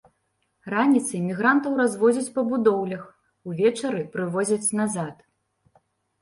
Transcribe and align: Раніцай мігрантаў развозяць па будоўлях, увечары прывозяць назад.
Раніцай 0.73 1.19
мігрантаў 1.25 1.71
развозяць 1.81 2.33
па 2.37 2.41
будоўлях, 2.53 3.03
увечары 3.53 4.01
прывозяць 4.17 4.73
назад. 4.81 5.15